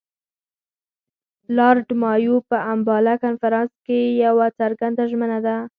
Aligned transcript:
لارډ 1.57 1.87
مایو 2.01 2.35
په 2.49 2.57
امباله 2.73 3.13
کنفرانس 3.23 3.71
کې 3.85 3.99
یوه 4.25 4.47
څرګنده 4.59 5.03
ژمنه 5.11 5.37
وکړه. 5.41 5.57